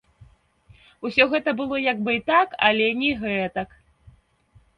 [1.09, 3.69] Усё гэта было як бы і так, але не гэтак.